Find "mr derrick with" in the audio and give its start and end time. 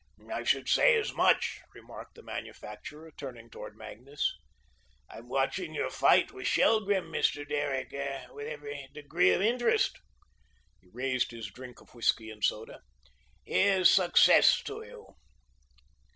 7.11-8.47